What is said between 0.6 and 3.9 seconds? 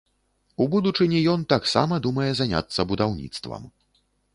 У будучыні ён таксама думае заняцца будаўніцтвам.